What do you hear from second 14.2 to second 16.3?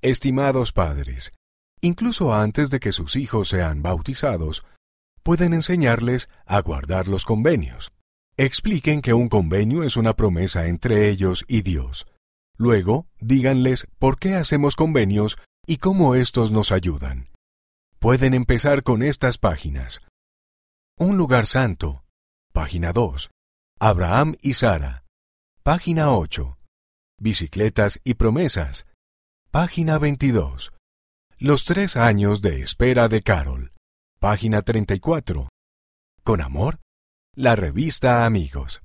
qué hacemos convenios y cómo